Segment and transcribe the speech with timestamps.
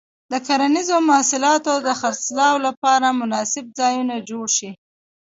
[0.31, 4.71] د کرنیزو محصولاتو د خرڅلاو لپاره مناسب ځایونه جوړ شي.